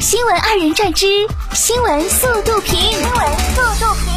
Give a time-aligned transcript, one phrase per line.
[0.00, 1.06] 新闻二人转之
[1.54, 2.78] 新闻速度评。
[2.78, 4.08] 新闻速度评。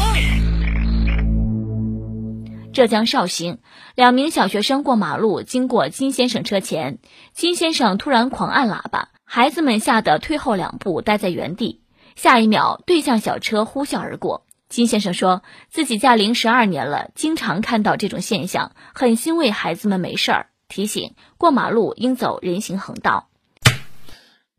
[2.72, 3.58] 浙江绍兴，
[3.94, 6.98] 两名小学生过马路，经过金先生车前，
[7.32, 11.80] 金先生突然狂按喇叭，孩子们吓得退后两步，待在原地。
[12.14, 14.44] 下一秒，对向小车呼啸而过。
[14.68, 23.29] 金先生说自己驾龄十二年了，经常看到这种现象，很欣慰孩子们没事儿，提醒过马路应走人行横道。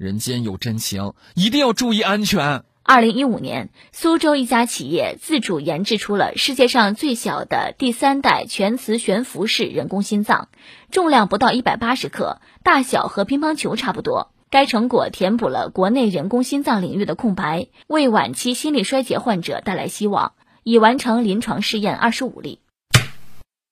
[0.02, 2.64] 人间有真情，一定要注意安全。
[2.82, 10.50] 二零一五年，苏州一家企业自主研制出了世界上最小的第三代全磁悬浮式人工心脏，
[10.90, 14.32] 重量不到一百八十克，大小和乒乓球差不多。
[14.50, 20.34] 该成果填补了国内人工心脏领域的空白，为晚期心力衰竭患者带来希望，
[20.64, 22.59] 已完成临床试验二十五例。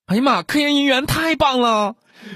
[0.06, 1.96] 哎呀妈，科研人员太棒了，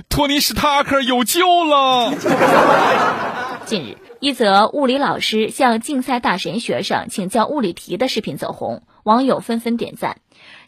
[0.10, 2.14] 托尼·史塔克有救了！
[3.66, 10.18] 近日，一则物理老师向竞赛大神学生请教物理题的视频走红，网友纷纷点赞。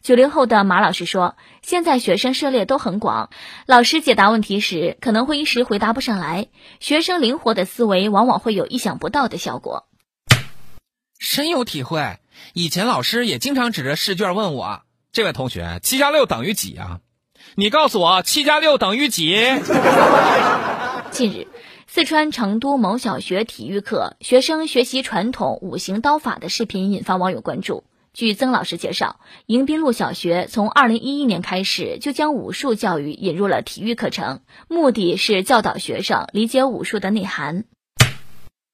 [0.01, 3.29] 九零后的马老师说：“现在学生涉猎都很广，
[3.65, 6.47] 老师解答问题时可能会一时回答不上来，
[6.79, 9.87] 学生灵活的思维往往会有意想不到的效果。”
[11.19, 12.19] 深有体会，
[12.53, 16.99] 以前老师也经常指着试卷问我：“这位同学，七加六等于几啊？
[17.53, 19.35] 你告诉我，七加六等于几？”
[21.11, 21.47] 近日。
[21.87, 27.85] 四川成都某小学体育课，学生学习传统五行刀法的视频引发网友关注。
[28.13, 37.63] 据曾老师介绍，迎宾路小学从二零一一年开始就将武术教育引入了体育课程，目的是教导学生理解武术的内涵。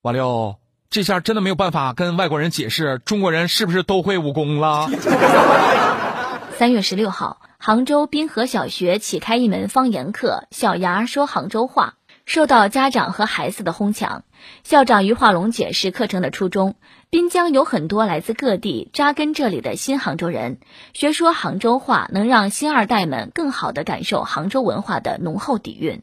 [0.01, 0.55] 瓦六，
[0.89, 4.89] 这下真的没有办法跟外国人解释中国人是不是都会武功了。
[6.57, 11.93] 三月十六号，杭州滨河小学启开一门方言课，小牙说杭州话。
[12.25, 14.23] 受到家长和孩子的哄抢，
[14.63, 16.73] 校长于化龙解释课程的初衷：
[17.11, 20.59] 滨江有很多来自各地扎根这里的新杭州人，
[20.93, 26.01] 学说杭州话能让新二代们更好地感受杭州文化的浓厚底蕴。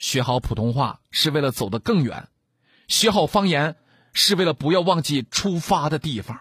[0.00, 2.26] 学好普通话是为了走得更远，
[2.88, 3.76] 学好方言
[4.12, 6.40] 是为了不要忘记出发的地方。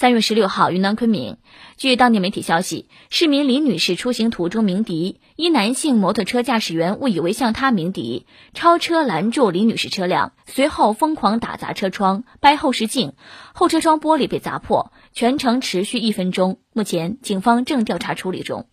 [0.00, 1.36] 三月十六号，云南昆明，
[1.76, 8.24] 据当地媒体消息，市民李女士出行途中鸣笛，一男性摩托车驾驶员误以为向她鸣笛，
[8.54, 13.12] 超车拦住李女士车辆，随后疯狂打砸车窗、掰后视镜，
[13.52, 16.60] 后车窗玻璃被砸破，全程持续一分钟。
[16.72, 18.68] 目前，警方正调查处理中。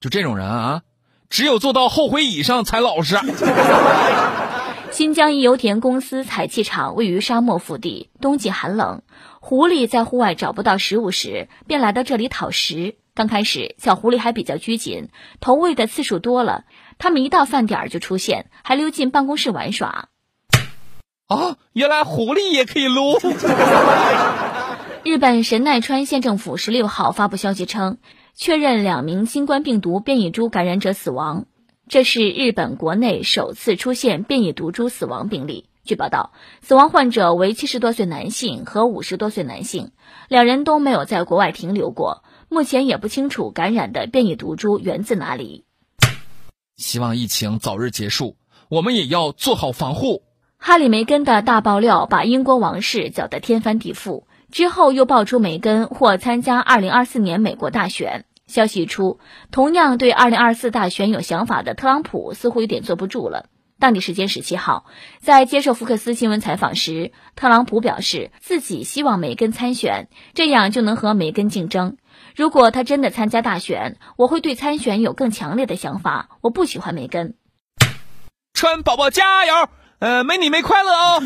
[0.00, 0.80] 就这种人啊，
[1.28, 3.16] 只有坐到后悔椅上才老实。
[4.92, 9.00] 新疆一油田公司采气厂位于沙漠腹地，冬季寒冷，
[9.40, 12.96] 狐狸在户外找不到食物时，便来到这里讨食。
[13.14, 15.08] 刚开始，小狐狸还比较拘谨，
[15.40, 16.64] 投喂的次数多了，
[16.98, 20.10] 它们一到饭点儿就出现，还溜进办公室玩耍。
[21.26, 23.18] 啊，原来狐狸也可以撸！
[25.04, 27.96] 日本神奈川县政府十六号发布消息称，
[28.34, 31.46] 确认两名新冠病毒变异株感染者死亡。
[31.92, 35.66] 这是日本国内首次出现变异毒株死亡病例。
[35.84, 36.32] 据报道，
[36.62, 39.90] 死亡患者为七十多岁男性和五十多岁男性，
[40.26, 42.24] 两人都没有在国外停留过。
[42.48, 45.66] 目前也不清楚感染的变异毒株源自哪里。
[46.78, 48.36] 希望疫情早日结束，
[48.70, 50.22] 我们也要做好防护。
[50.56, 58.24] 哈里梅根的大爆料把英国王室搅得天翻地覆，之后又爆出梅根或参加二零二四年美国大选。
[58.52, 59.18] 消息一出，
[59.50, 63.46] 同样对二零二四大选有想法的特朗普似乎有点坐不住了。
[63.80, 64.84] 当地时间十七号，
[65.20, 71.96] 在接受福克斯新闻采访时，特朗普表示自己希望梅根参选，这样就能和梅根竞争。
[72.36, 76.28] 如果他真的参加大选，我会对参选有更强烈的想法。
[76.42, 77.34] 我不喜欢梅根。
[78.54, 79.68] 川宝宝加油！
[79.98, 81.22] 呃，没你没快乐哦。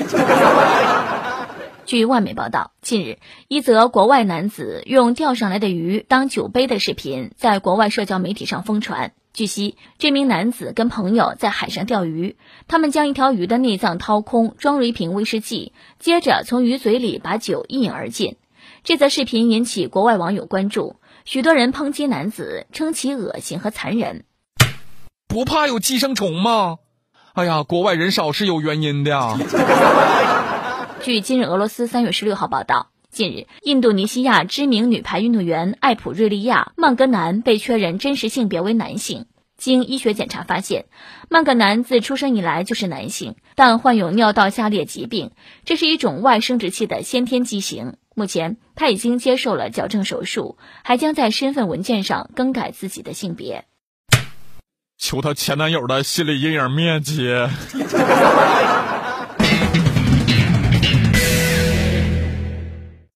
[1.86, 9.12] 据外媒报道，近日一则国外男子用钓上来的鱼当酒杯的视频在国外社交媒体上疯传。
[9.32, 12.36] 据悉，这名男子跟朋友在海上钓鱼，
[12.66, 18.36] 他们将一条鱼的内脏掏空，装入一瓶威士忌，接着从鱼嘴里把酒一饮而尽。
[18.83, 24.24] 这则视频引起国外网友关注，许多人抨击男子，称其恶心和残忍。
[25.28, 26.78] 不怕有寄生虫吗？
[27.34, 29.12] 哎呀，国外人少是有原因的。
[31.06, 39.26] 据今日俄罗斯三月十六号报道，近日，印度尼西亚知名女排运动员艾普瑞利亚·曼格南被确认真实性别为男性。
[39.56, 40.86] 经医学检查发现，
[41.28, 45.30] 曼格南自出生以来就是男性，但患有尿道下裂疾病，
[45.64, 47.94] 这是一种外生殖器的先天畸形。
[48.16, 53.64] 目前，他已经接受了矫正手术，还将在身份文件上更改自己的性别。
[54.98, 57.32] 求他前男友的心理阴影面积。